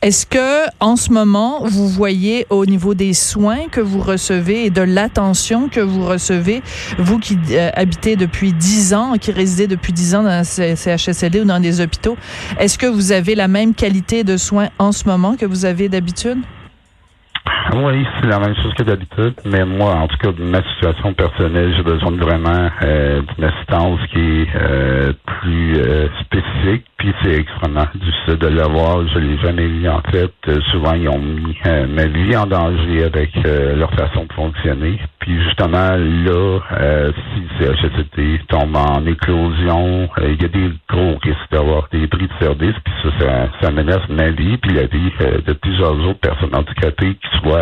Est-ce 0.00 0.26
que 0.26 0.68
en 0.80 0.96
ce 0.96 1.12
moment, 1.12 1.64
vous 1.64 1.88
voyez 1.88 2.46
au 2.50 2.66
niveau 2.66 2.94
des 2.94 3.14
soins 3.14 3.68
que 3.70 3.80
vous 3.80 4.00
recevez 4.00 4.66
et 4.66 4.70
de 4.70 4.82
l'attention 4.82 5.68
que 5.68 5.80
vous 5.80 6.04
recevez, 6.04 6.62
vous 6.98 7.18
qui 7.18 7.38
euh, 7.50 7.70
habitez 7.74 8.16
depuis 8.16 8.52
dix 8.52 8.94
ans, 8.94 9.14
qui 9.20 9.32
résidez 9.32 9.66
depuis 9.66 9.92
dix 9.92 10.14
ans 10.14 10.22
dans 10.22 10.30
un 10.30 10.44
CHSLD 10.44 11.40
ou 11.40 11.44
dans 11.44 11.60
des 11.60 11.80
hôpitaux, 11.80 12.16
est-ce 12.58 12.78
que 12.78 12.86
vous 12.86 13.12
avez 13.12 13.34
la 13.34 13.48
même 13.48 13.74
qualité 13.74 14.24
de 14.24 14.36
soins 14.36 14.68
en 14.78 14.92
ce 14.92 15.06
moment 15.06 15.36
que 15.36 15.46
vous 15.46 15.64
avez 15.64 15.88
d'habitude? 15.88 16.38
Oui, 17.74 18.04
c'est 18.20 18.28
la 18.28 18.38
même 18.38 18.54
chose 18.56 18.74
que 18.74 18.82
d'habitude, 18.82 19.34
mais 19.46 19.64
moi, 19.64 19.94
en 19.94 20.06
tout 20.06 20.18
cas, 20.18 20.28
ma 20.38 20.62
situation 20.74 21.14
personnelle, 21.14 21.72
j'ai 21.74 21.82
besoin 21.82 22.10
vraiment 22.10 22.68
euh, 22.82 23.22
d'une 23.22 23.44
assistance 23.44 23.98
qui 24.12 24.18
est 24.18 24.48
euh, 24.56 25.12
plus 25.24 25.76
euh, 25.78 26.06
spécifique, 26.20 26.84
puis 26.98 27.14
c'est 27.22 27.32
extrêmement 27.32 27.86
difficile 27.94 28.36
de 28.36 28.48
l'avoir. 28.48 29.08
Je 29.08 29.18
l'ai 29.18 29.38
jamais 29.38 29.66
vu 29.68 29.88
en 29.88 30.02
fait. 30.10 30.32
Euh, 30.48 30.60
souvent, 30.70 30.92
ils 30.92 31.08
ont 31.08 31.18
mis 31.18 31.56
ma 31.64 32.04
vie 32.04 32.36
en 32.36 32.44
danger 32.44 33.04
avec 33.04 33.30
leur 33.42 33.90
façon 33.94 34.26
de 34.26 34.32
fonctionner. 34.34 35.00
Puis 35.20 35.42
justement, 35.42 35.96
là, 35.96 36.60
si 37.34 37.64
CHSCT 37.64 38.46
tombe 38.48 38.76
en 38.76 39.06
éclosion, 39.06 40.10
il 40.22 40.42
y 40.42 40.44
a 40.44 40.48
des 40.48 40.70
gros 40.88 41.16
risques 41.22 41.50
d'avoir 41.50 41.88
des 41.90 42.06
bris 42.06 42.28
de 42.28 42.44
service, 42.44 42.74
puis 42.84 42.94
ça, 43.02 43.08
ça, 43.18 43.48
ça 43.62 43.70
menace 43.70 44.06
ma 44.10 44.30
vie, 44.30 44.58
puis 44.58 44.74
la 44.74 44.86
vie 44.86 45.12
de 45.46 45.52
plusieurs 45.54 45.98
autres 46.06 46.20
personnes 46.20 46.54
handicapées 46.54 47.14
qui 47.14 47.38
soient 47.38 47.61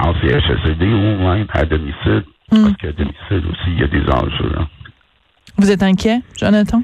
en 0.00 0.14
CHSLD 0.14 0.86
ou 0.86 1.28
même 1.28 1.46
à 1.52 1.64
domicile. 1.64 2.24
Hmm. 2.50 2.62
Parce 2.62 2.76
qu'à 2.76 2.92
domicile 2.92 3.50
aussi, 3.50 3.68
il 3.68 3.80
y 3.80 3.84
a 3.84 3.88
des 3.88 4.02
enjeux. 4.10 4.52
Hein. 4.58 4.66
Vous 5.58 5.70
êtes 5.70 5.82
inquiet, 5.82 6.20
Jonathan? 6.38 6.82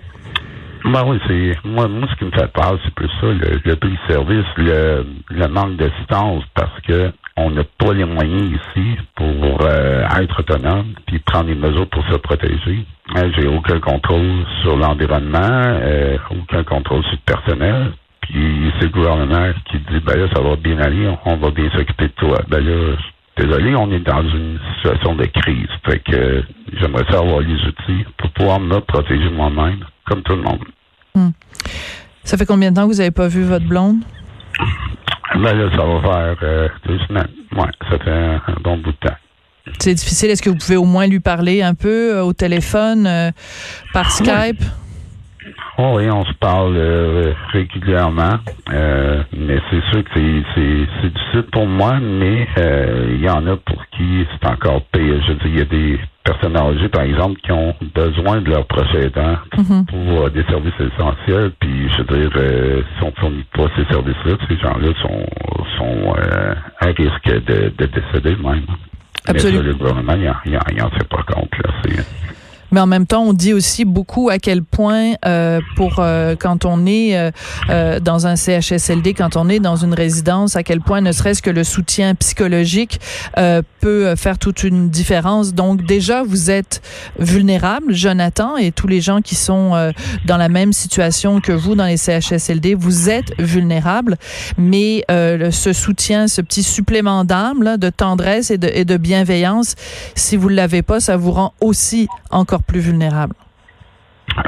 Ben 0.84 1.04
oui, 1.06 1.18
c'est 1.28 1.56
moi, 1.64 1.88
moi 1.88 2.08
ce 2.10 2.16
qui 2.16 2.24
me 2.24 2.30
fait 2.30 2.50
peur, 2.52 2.78
c'est 2.82 2.94
plus 2.94 3.10
ça, 3.20 3.26
le, 3.26 3.76
prix 3.76 3.90
de 3.90 4.12
service, 4.12 4.46
le, 4.56 5.06
le 5.28 5.48
manque 5.48 5.76
d'assistance, 5.76 6.42
parce 6.54 6.80
que 6.86 7.12
on 7.36 7.50
n'a 7.50 7.64
pas 7.78 7.92
les 7.92 8.04
moyens 8.04 8.50
ici 8.50 8.96
pour 9.14 9.58
euh, 9.62 10.02
être 10.20 10.40
autonome 10.40 10.94
puis 11.06 11.18
prendre 11.20 11.46
des 11.46 11.54
mesures 11.54 11.88
pour 11.88 12.04
se 12.06 12.16
protéger. 12.18 12.84
Hein, 13.16 13.30
j'ai 13.36 13.46
aucun 13.46 13.80
contrôle 13.80 14.44
sur 14.62 14.76
l'environnement, 14.76 15.38
euh, 15.42 16.16
aucun 16.30 16.64
contrôle 16.64 17.02
sur 17.04 17.12
le 17.12 17.34
personnel. 17.34 17.92
Puis 18.22 18.72
c'est 18.78 18.86
le 18.86 18.92
gouvernement 18.92 19.52
qui 19.70 19.78
dit 19.78 20.00
ben 20.04 20.18
là, 20.18 20.28
ça 20.34 20.40
va 20.40 20.56
bien 20.56 20.78
aller, 20.78 21.08
on 21.24 21.36
va 21.36 21.50
bien 21.50 21.70
s'occuper 21.70 22.08
de 22.08 22.12
toi. 22.12 22.40
Ben 22.48 22.64
là, 22.64 22.96
désolé, 23.36 23.74
on 23.74 23.90
est 23.92 24.00
dans 24.00 24.22
une 24.22 24.58
situation 24.76 25.14
de 25.14 25.24
crise. 25.26 25.68
Fait 25.84 25.98
que 26.00 26.44
j'aimerais 26.78 27.10
savoir 27.10 27.40
les 27.40 27.54
outils 27.54 28.04
pour 28.18 28.30
pouvoir 28.32 28.60
me 28.60 28.78
protéger 28.80 29.30
moi-même, 29.30 29.84
comme 30.06 30.22
tout 30.22 30.36
le 30.36 30.42
monde. 30.42 30.64
Hmm. 31.14 31.30
Ça 32.24 32.36
fait 32.36 32.46
combien 32.46 32.70
de 32.70 32.76
temps 32.76 32.86
que 32.86 32.92
vous 32.92 32.98
n'avez 32.98 33.10
pas 33.10 33.28
vu 33.28 33.42
votre 33.42 33.66
blonde? 33.66 33.98
Ben 35.34 35.54
là, 35.54 35.70
ça 35.70 35.84
va 35.84 36.00
faire 36.00 36.36
euh, 36.42 36.68
deux 36.86 36.98
semaines. 37.08 37.28
Ouais, 37.56 37.70
ça 37.88 37.98
fait 37.98 38.10
un, 38.10 38.40
bon 38.62 38.76
bout 38.78 38.92
de 38.92 39.08
temps. 39.08 39.16
C'est 39.78 39.94
difficile. 39.94 40.30
Est-ce 40.30 40.42
que 40.42 40.50
vous 40.50 40.56
pouvez 40.56 40.76
au 40.76 40.84
moins 40.84 41.06
lui 41.06 41.20
parler 41.20 41.62
un 41.62 41.74
peu 41.74 42.16
euh, 42.16 42.22
au 42.22 42.32
téléphone, 42.32 43.06
euh, 43.06 43.30
par 43.92 44.10
Skype? 44.10 44.62
Oh 45.82 45.94
oui, 45.96 46.10
on 46.10 46.26
se 46.26 46.34
parle 46.34 46.76
régulièrement, 47.52 48.38
mais 48.70 49.58
c'est 49.70 49.82
sûr 49.90 50.04
que 50.04 50.10
c'est 50.14 51.10
difficile 51.10 51.46
pour 51.50 51.66
moi, 51.66 51.98
mais 52.00 52.46
il 52.56 53.22
y 53.22 53.30
en 53.30 53.46
a 53.46 53.56
pour 53.56 53.86
qui 53.96 54.26
c'est 54.30 54.46
encore 54.46 54.82
pire. 54.92 55.22
Je 55.26 55.32
veux 55.32 55.38
dire, 55.38 55.46
il 55.46 55.58
y 55.58 55.62
a 55.62 55.64
des 55.64 56.00
personnes 56.24 56.56
âgées, 56.56 56.88
par 56.88 57.02
exemple, 57.02 57.40
qui 57.40 57.52
ont 57.52 57.74
besoin 57.94 58.40
de 58.40 58.50
leurs 58.50 58.66
proches 58.66 58.94
aidants 58.94 59.38
mhm. 59.56 59.86
pour 59.86 60.26
euh, 60.26 60.30
des 60.30 60.44
services 60.44 60.74
essentiels. 60.78 61.52
Puis, 61.58 61.88
je 61.88 61.98
veux 61.98 62.20
dire, 62.20 62.30
euh, 62.36 62.82
si 62.96 63.04
on 63.04 63.08
ne 63.08 63.12
fournit 63.12 63.46
pas 63.54 63.66
ces 63.76 63.84
services-là, 63.92 64.36
ces 64.48 64.56
gens-là 64.58 64.92
sont, 65.02 65.26
sont 65.78 66.14
euh, 66.16 66.54
à 66.80 66.86
risque 66.86 67.44
de, 67.46 67.72
de 67.76 67.86
décéder 67.86 68.36
même. 68.42 68.66
Absolument. 69.26 69.62
Mais 69.62 69.68
le 69.68 69.74
gouvernement, 69.74 70.14
il 70.44 70.52
n'en 70.52 70.90
fait 70.90 71.08
pas 71.08 71.22
compte. 71.22 71.52
Là. 71.64 72.02
Mais 72.72 72.80
en 72.80 72.86
même 72.86 73.06
temps, 73.06 73.22
on 73.22 73.32
dit 73.32 73.52
aussi 73.52 73.84
beaucoup 73.84 74.28
à 74.28 74.38
quel 74.38 74.62
point 74.62 75.14
euh, 75.24 75.60
pour 75.76 75.96
euh, 75.98 76.36
quand 76.38 76.64
on 76.64 76.86
est 76.86 77.16
euh, 77.16 77.30
euh 77.70 78.00
dans 78.00 78.26
un 78.26 78.36
CHSLD, 78.36 79.14
quand 79.14 79.36
on 79.36 79.48
est 79.48 79.58
dans 79.58 79.76
une 79.76 79.94
résidence, 79.94 80.56
à 80.56 80.62
quel 80.62 80.80
point 80.80 81.00
ne 81.00 81.12
serait-ce 81.12 81.42
que 81.42 81.50
le 81.50 81.64
soutien 81.64 82.14
psychologique 82.14 83.00
euh, 83.38 83.62
peut 83.80 84.14
faire 84.16 84.38
toute 84.38 84.62
une 84.62 84.90
différence. 84.90 85.54
Donc 85.54 85.84
déjà, 85.84 86.22
vous 86.22 86.50
êtes 86.50 86.82
vulnérable, 87.18 87.94
Jonathan, 87.94 88.56
et 88.56 88.72
tous 88.72 88.86
les 88.86 89.00
gens 89.00 89.20
qui 89.20 89.34
sont 89.34 89.92
dans 90.26 90.36
la 90.36 90.48
même 90.48 90.72
situation 90.72 91.40
que 91.40 91.52
vous 91.52 91.74
dans 91.74 91.86
les 91.86 91.96
CHSLD, 91.96 92.74
vous 92.74 93.08
êtes 93.08 93.32
vulnérable. 93.38 94.16
Mais 94.58 95.04
ce 95.08 95.72
soutien, 95.72 96.28
ce 96.28 96.42
petit 96.42 96.62
supplément 96.62 97.24
d'âme, 97.24 97.76
de 97.78 97.90
tendresse 97.90 98.50
et 98.50 98.58
de, 98.58 98.70
et 98.72 98.84
de 98.84 98.96
bienveillance, 98.96 99.74
si 100.14 100.36
vous 100.36 100.48
l'avez 100.48 100.82
pas, 100.82 101.00
ça 101.00 101.16
vous 101.16 101.32
rend 101.32 101.54
aussi 101.60 102.08
encore 102.30 102.59
plus 102.66 102.80
vulnérables. 102.80 103.34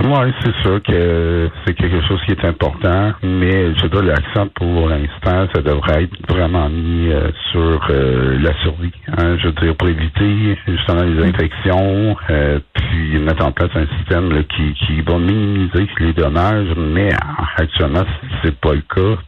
Oui, 0.05 0.33
c'est 0.43 0.55
sûr 0.63 0.81
que 0.83 1.51
c'est 1.65 1.75
quelque 1.75 2.07
chose 2.07 2.21
qui 2.25 2.33
est 2.33 2.45
important, 2.45 3.13
mais 3.23 3.75
je 3.75 3.87
dois 3.89 4.03
l'accent 4.03 4.47
pour 4.55 4.89
l'instant, 4.89 5.49
ça 5.55 5.61
devrait 5.61 6.05
être 6.05 6.33
vraiment 6.33 6.69
mis 6.69 7.11
euh, 7.11 7.31
sur 7.51 7.81
euh, 7.91 8.39
la 8.41 8.55
survie. 8.63 8.93
Hein, 9.09 9.37
je 9.39 9.49
veux 9.49 9.53
dire, 9.55 9.77
pour 9.77 9.89
éviter 9.89 10.57
justement 10.67 11.03
les 11.03 11.23
infections, 11.25 12.17
euh, 12.31 12.61
puis 12.75 13.19
mettre 13.19 13.45
en 13.45 13.53
place 13.53 13.71
un 13.75 13.87
système 13.99 14.45
qui, 14.57 14.73
qui 14.75 15.01
va 15.03 15.19
minimiser 15.19 15.89
les 15.99 16.13
dommages, 16.13 16.75
mais 16.77 17.11
actuellement, 17.57 18.05
c'est 18.43 18.57
pas 18.61 18.75
le 18.75 18.83
cas. 18.83 19.21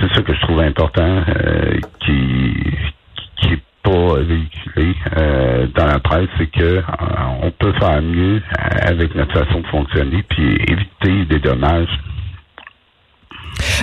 C'est 0.00 0.14
ça 0.14 0.22
que 0.22 0.32
je 0.32 0.40
trouve 0.42 0.60
important, 0.60 1.22
qui, 2.00 2.54
qui 3.40 3.58
euh, 3.90 5.66
dans 5.74 5.86
la 5.86 5.98
presse, 6.00 6.28
c'est 6.38 6.50
que 6.50 6.62
euh, 6.62 6.82
on 7.42 7.50
peut 7.50 7.72
faire 7.78 8.02
mieux 8.02 8.42
avec 8.82 9.14
notre 9.14 9.32
façon 9.32 9.60
de 9.60 9.66
fonctionner 9.66 10.22
puis 10.28 10.56
éviter 10.68 11.24
des 11.26 11.38
dommages. 11.38 11.88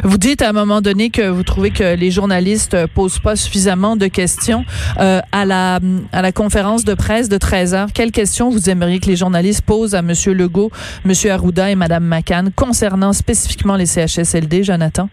Vous 0.03 0.17
dites 0.17 0.41
à 0.41 0.49
un 0.49 0.53
moment 0.53 0.81
donné 0.81 1.09
que 1.09 1.27
vous 1.27 1.43
trouvez 1.43 1.71
que 1.71 1.95
les 1.95 2.11
journalistes 2.11 2.77
posent 2.93 3.19
pas 3.19 3.35
suffisamment 3.35 3.95
de 3.95 4.07
questions 4.07 4.63
euh, 4.99 5.19
à 5.31 5.45
la 5.45 5.79
à 6.11 6.21
la 6.21 6.31
conférence 6.31 6.85
de 6.85 6.93
presse 6.93 7.27
de 7.27 7.37
13 7.37 7.73
heures. 7.73 7.87
Quelles 7.93 8.11
questions 8.11 8.49
vous 8.49 8.69
aimeriez 8.69 8.99
que 8.99 9.07
les 9.07 9.15
journalistes 9.15 9.63
posent 9.65 9.95
à 9.95 10.01
Monsieur 10.01 10.33
Legault, 10.33 10.71
Monsieur 11.03 11.31
Arruda 11.31 11.71
et 11.71 11.75
Madame 11.75 12.05
McCann 12.05 12.51
concernant 12.55 13.13
spécifiquement 13.13 13.75
les 13.75 13.85
CHSLD, 13.85 14.63
Jonathan? 14.63 15.09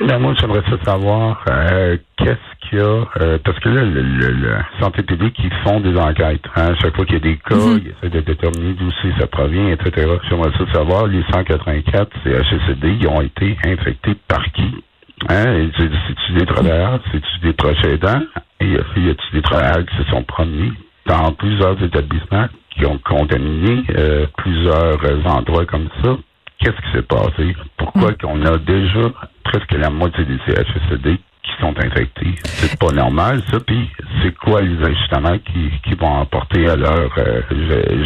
Ben, 0.00 0.18
moi, 0.18 0.34
j'aimerais 0.38 0.62
savoir 0.84 1.42
euh, 1.48 1.96
qu'est-ce 2.18 2.68
qu'il 2.68 2.78
y 2.78 2.82
a, 2.82 3.04
euh, 3.20 3.38
parce 3.42 3.58
que 3.60 3.70
là, 3.70 3.82
le, 3.82 4.02
le, 4.02 4.56
santé 4.78 5.02
publique, 5.02 5.34
ils 5.42 5.52
font 5.64 5.80
des 5.80 5.96
enquêtes. 5.96 6.44
Hein, 6.54 6.74
chaque 6.82 6.94
fois 6.94 7.06
qu'il 7.06 7.14
y 7.14 7.16
a 7.16 7.20
des 7.20 7.38
cas, 7.38 7.56
mhm. 7.56 7.80
ils 7.82 7.92
essaient 7.92 8.10
de 8.10 8.20
déterminer 8.20 8.74
d'où 8.74 8.90
ça 9.18 9.26
provient, 9.26 9.68
etc. 9.68 10.06
J'aimerais 10.28 10.52
ça 10.58 10.72
savoir, 10.72 11.06
les 11.06 11.22
184 11.32 12.10
CHSD, 12.24 12.98
ils 13.00 13.08
ont 13.08 13.22
été 13.22 13.56
infectés 13.64 14.16
par 14.28 14.44
qui? 14.52 14.84
Hein? 15.30 15.70
C'est-tu 15.78 16.32
des 16.38 16.46
travailleurs? 16.46 17.00
C'est-tu 17.10 17.38
des 17.42 17.52
proches 17.54 17.84
aidants? 17.84 18.22
Et 18.60 18.66
y 18.68 18.76
a-t-il 18.76 19.16
des 19.32 19.42
travailleurs 19.42 19.86
qui 19.86 19.96
se 19.96 20.10
sont 20.10 20.22
promenés 20.24 20.72
dans 21.06 21.32
plusieurs 21.32 21.82
établissements 21.82 22.48
qui 22.70 22.84
ont 22.84 22.98
contaminé 22.98 23.82
euh, 23.96 24.26
plusieurs 24.36 24.98
endroits 25.26 25.64
comme 25.64 25.88
ça? 26.02 26.16
Qu'est-ce 26.58 26.76
qui 26.76 26.96
s'est 26.96 27.02
passé? 27.02 27.56
Pourquoi 27.76 28.12
mm. 28.12 28.16
qu'on 28.16 28.44
a 28.44 28.58
déjà 28.58 29.10
presque 29.48 29.72
la 29.72 29.90
moitié 29.90 30.24
des 30.24 30.38
CHSD 30.46 31.18
qui 31.46 31.60
sont 31.60 31.74
infectés. 31.78 32.34
C'est 32.44 32.76
pas 32.76 32.92
normal, 32.92 33.42
ça. 33.50 33.58
Puis, 33.60 33.88
c'est 34.22 34.34
quoi 34.34 34.62
les 34.62 34.76
ajustements 34.84 35.38
qui, 35.38 35.70
qui 35.88 35.94
vont 35.94 36.20
apporter 36.20 36.66
à 36.66 36.76
leur 36.76 37.10
euh, 37.18 37.40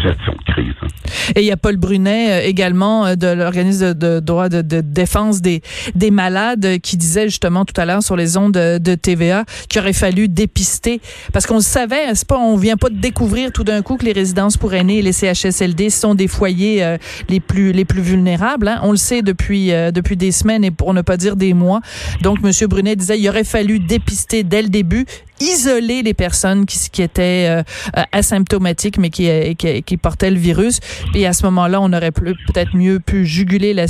gestion 0.03 0.33
de 0.33 0.53
crise? 0.53 0.75
Hein? 0.83 0.87
Et 1.35 1.41
il 1.41 1.47
y 1.47 1.53
a 1.53 1.57
Paul 1.57 1.77
Brunet 1.77 2.31
euh, 2.31 2.47
également 2.47 3.07
euh, 3.07 3.15
de 3.15 3.29
l'organisme 3.29 3.95
de, 3.95 4.21
droit 4.21 4.49
de, 4.49 4.81
défense 4.81 5.41
des, 5.41 5.63
des 5.95 6.11
malades 6.11 6.79
qui 6.83 6.97
disait 6.97 7.29
justement 7.29 7.65
tout 7.65 7.79
à 7.81 7.87
l'heure 7.87 8.03
sur 8.03 8.17
les 8.17 8.37
ondes 8.37 8.53
de, 8.53 8.95
TVA 8.95 9.45
qu'il 9.69 9.81
aurait 9.81 9.93
fallu 9.93 10.29
dépister 10.29 11.01
parce 11.33 11.47
qu'on 11.47 11.61
savait, 11.61 12.15
c'est 12.15 12.29
pas, 12.29 12.39
on 12.39 12.57
vient 12.57 12.77
pas 12.77 12.91
de 12.91 12.97
découvrir 12.97 13.53
tout 13.53 13.65
d'un 13.65 13.83
coup 13.83 13.97
que 13.97 14.05
les 14.05 14.13
résidences 14.13 14.57
pour 14.57 14.75
aînés 14.75 14.99
et 14.99 15.03
les 15.03 15.13
CHSLD 15.13 15.89
sont 15.91 16.15
des 16.15 16.29
foyers 16.29 16.97
les 17.29 17.41
plus 17.41 17.73
les 17.73 17.85
plus 17.85 18.03
vulnérables. 18.03 18.69
Hein. 18.69 18.81
On 18.83 18.91
le 18.91 18.97
sait 18.97 19.23
depuis 19.23 19.71
depuis 19.95 20.17
des 20.17 20.33
semaines 20.33 20.65
et 20.65 20.71
pour 20.71 20.93
ne 20.93 21.03
pas 21.03 21.17
dire 21.17 21.37
des 21.37 21.55
mois. 21.55 21.81
Donc, 22.23 22.43
Monsieur 22.43 22.67
Brunet 22.67 22.97
disait 22.97 23.19
il 23.19 23.30
aurait 23.31 23.45
fallu 23.45 23.79
dépister 23.79 24.43
dès 24.43 24.63
le 24.63 24.69
début, 24.69 25.07
isoler 25.41 26.03
les 26.03 26.15
personnes 26.15 26.67
qui, 26.67 27.03
étaient 27.03 27.47
euh, 27.49 27.63
euh, 27.97 28.03
asymptomatiques 28.13 28.99
mais 28.99 29.11
qui, 29.11 29.29
euh, 29.29 29.55
qui, 29.55 29.97
portaient 29.97 30.31
le 30.31 30.39
virus. 30.39 30.81
Et 31.15 31.27
à 31.27 31.33
ce 31.33 31.45
moment-là, 31.47 31.81
on 31.81 31.93
aurait 31.93 32.13
peut-être 32.13 32.77
mieux 32.77 33.01
pu 33.01 33.25
juguler 33.25 33.73
la, 33.75 33.87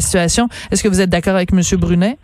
situation. 0.00 0.48
Est-ce 0.70 0.82
que 0.82 0.88
vous 0.88 1.00
êtes 1.00 1.10
d'accord 1.10 1.36
avec 1.36 1.52
M. 1.52 1.60
Brunet? 1.78 2.18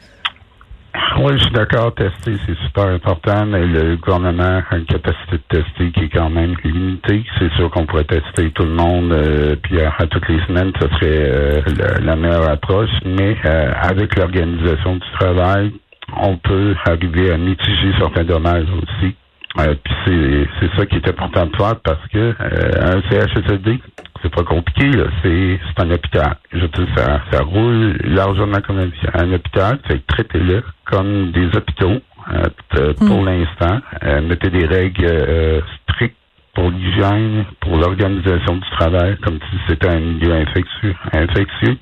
Oui, 1.19 1.35
je 1.37 1.45
suis 1.45 1.53
d'accord. 1.53 1.95
Tester, 1.95 2.37
c'est 2.47 2.57
super 2.67 2.85
important, 2.89 3.45
mais 3.47 3.67
le 3.67 3.97
gouvernement 3.97 4.63
a 4.71 4.77
une 4.77 4.87
capacité 4.87 5.33
de 5.33 5.61
tester 5.61 5.91
qui 5.93 6.05
est 6.05 6.09
quand 6.09 6.31
même 6.31 6.55
limitée. 6.65 7.23
C'est 7.39 7.53
sûr 7.53 7.71
qu'on 7.71 7.85
pourrait 7.85 8.05
tester 8.05 8.51
tout 8.53 8.65
le 8.65 8.73
monde, 8.73 9.15
puis 9.63 9.81
à, 9.81 10.07
toutes 10.07 10.29
les 10.29 10.41
semaines, 10.47 10.73
ce 10.81 10.89
serait 10.89 11.63
la, 12.01 12.17
meilleure 12.17 12.49
approche. 12.49 12.91
Mais 13.05 13.37
avec 13.45 14.17
l'organisation 14.17 14.97
du 14.97 15.11
travail, 15.19 15.73
on 16.15 16.37
peut 16.37 16.75
arriver 16.87 17.33
à 17.33 17.39
mitiger 17.39 17.93
certains 17.99 18.25
dommages 18.25 18.69
aussi. 18.71 19.15
Euh, 19.59 19.75
puis 19.83 20.49
c'est 20.61 20.77
ça 20.77 20.87
qui 20.87 20.97
est 20.97 21.09
important 21.09 21.47
de 21.47 21.57
faire 21.57 21.77
parce 21.77 22.07
que 22.09 22.19
euh, 22.19 22.35
un 22.41 23.01
CHSLD, 23.11 23.81
c'est 24.23 24.35
pas 24.35 24.45
compliqué, 24.45 24.91
c'est 25.23 25.59
un 25.79 25.91
hôpital. 25.91 26.37
Je 26.53 26.67
dis 26.67 26.87
ça, 26.95 27.23
ça 27.31 27.43
roule 27.43 27.97
largement 28.05 28.61
comme 28.67 28.79
un, 28.79 29.33
hôpital, 29.33 29.79
fait 29.89 30.07
traitez-le 30.07 30.63
comme 30.85 31.33
des 31.33 31.47
hôpitaux 31.57 32.01
euh, 32.33 32.93
pour 32.95 33.23
hmm. 33.23 33.27
l'instant. 33.27 33.81
mettez 34.23 34.51
des 34.51 34.67
règles 34.67 35.63
strictes 35.85 36.17
pour 36.55 36.71
l'hygiène, 36.71 37.45
pour 37.61 37.77
l'organisation 37.79 38.57
du 38.57 38.71
travail, 38.79 39.17
comme 39.23 39.39
si 39.51 39.59
c'était 39.69 39.89
un 39.89 40.01
milieu 40.01 40.33
infectieux. 40.35 40.95
infectieux. 41.13 41.79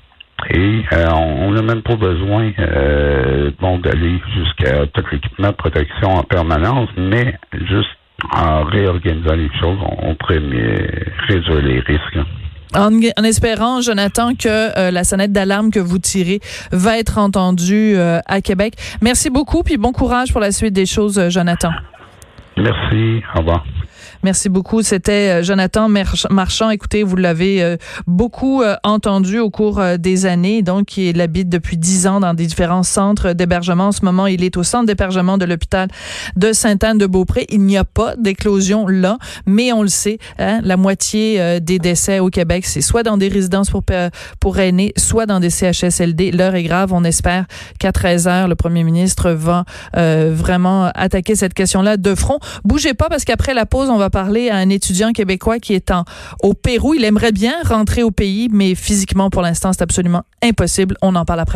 Et 0.49 0.83
euh, 0.93 1.07
on 1.11 1.51
n'a 1.51 1.61
même 1.61 1.81
pas 1.81 1.95
besoin 1.95 2.51
euh, 2.59 3.51
bon 3.59 3.79
d'aller 3.79 4.21
jusqu'à 4.35 4.85
tout 4.87 5.03
l'équipement 5.11 5.49
de 5.49 5.55
protection 5.55 6.09
en 6.09 6.23
permanence, 6.23 6.89
mais 6.97 7.37
juste 7.67 7.89
en 8.31 8.63
réorganisant 8.63 9.35
les 9.35 9.49
choses, 9.59 9.77
on, 10.01 10.15
pourrait 10.15 10.41
réduire 11.27 11.61
les 11.61 11.79
risques. 11.79 12.19
En, 12.73 13.23
espérant, 13.23 13.81
Jonathan, 13.81 14.35
que 14.35 14.77
euh, 14.77 14.91
la 14.91 15.03
sonnette 15.03 15.31
d'alarme 15.31 15.71
que 15.71 15.79
vous 15.79 15.99
tirez 15.99 16.41
va 16.71 16.99
être 16.99 17.17
entendue 17.17 17.95
à 17.97 18.41
Québec. 18.41 18.75
Merci 19.01 19.29
beaucoup, 19.29 19.63
puis 19.63 19.77
bon 19.77 19.93
courage 19.93 20.31
pour 20.31 20.41
la 20.41 20.51
suite 20.51 20.73
des 20.73 20.85
choses, 20.85 21.29
Jonathan. 21.29 21.71
Merci. 22.57 23.21
Au 23.35 23.39
revoir. 23.39 23.65
Merci 24.25 24.49
beaucoup. 24.49 24.81
C'était 24.81 25.43
Jonathan 25.43 25.87
Marchand. 25.87 26.71
Écoutez, 26.71 27.03
vous 27.03 27.15
l'avez 27.15 27.77
beaucoup 28.07 28.63
entendu 28.83 29.37
au 29.37 29.51
cours 29.51 29.79
des 29.99 30.25
années. 30.25 30.63
Donc, 30.63 30.97
il 30.97 31.21
habite 31.21 31.47
depuis 31.47 31.77
dix 31.77 32.07
ans 32.07 32.19
dans 32.19 32.33
des 32.33 32.47
différents 32.47 32.81
centres 32.81 33.33
d'hébergement. 33.33 33.89
En 33.89 33.91
ce 33.91 34.03
moment, 34.03 34.25
il 34.25 34.43
est 34.43 34.57
au 34.57 34.63
centre 34.63 34.87
d'hébergement 34.87 35.37
de 35.37 35.45
l'hôpital 35.45 35.89
de 36.35 36.53
Sainte-Anne-de-Beaupré. 36.53 37.45
Il 37.49 37.61
n'y 37.61 37.77
a 37.77 37.83
pas 37.83 38.15
d'éclosion 38.15 38.87
là, 38.87 39.19
mais 39.45 39.71
on 39.73 39.83
le 39.83 39.89
sait, 39.89 40.17
hein, 40.39 40.59
la 40.63 40.75
moitié 40.75 41.61
des 41.61 41.77
décès 41.77 42.17
au 42.17 42.29
Québec, 42.29 42.65
c'est 42.65 42.81
soit 42.81 43.03
dans 43.03 43.17
des 43.17 43.27
résidences 43.27 43.69
pour, 43.69 43.83
pour 44.39 44.57
aînés, 44.57 44.91
soit 44.97 45.27
dans 45.27 45.39
des 45.39 45.51
CHSLD. 45.51 46.31
L'heure 46.31 46.55
est 46.55 46.63
grave. 46.63 46.93
On 46.93 47.03
espère 47.03 47.45
qu'à 47.77 47.91
13 47.91 48.27
heures, 48.27 48.47
le 48.47 48.55
premier 48.55 48.83
ministre 48.83 49.29
va 49.29 49.65
euh, 49.95 50.31
vraiment 50.33 50.89
attaquer 50.95 51.35
cette 51.35 51.53
question-là 51.53 51.97
de 51.97 52.15
front. 52.15 52.39
Bougez 52.63 52.95
pas 52.95 53.07
parce 53.07 53.23
qu'après 53.23 53.53
la 53.53 53.67
pause, 53.67 53.89
on 53.89 53.97
va 53.97 54.09
parler 54.15 54.49
à 54.49 54.55
un 54.55 54.69
étudiant 54.69 55.11
québécois 55.11 55.59
qui 55.59 55.73
est 55.73 55.91
en, 55.91 56.05
au 56.41 56.53
Pérou. 56.53 56.93
Il 56.93 57.03
aimerait 57.03 57.33
bien 57.33 57.55
rentrer 57.65 58.01
au 58.01 58.11
pays, 58.11 58.47
mais 58.49 58.73
physiquement, 58.73 59.29
pour 59.29 59.41
l'instant, 59.41 59.73
c'est 59.73 59.81
absolument 59.81 60.23
impossible. 60.41 60.95
On 61.01 61.17
en 61.17 61.25
parle 61.25 61.41
après. 61.41 61.53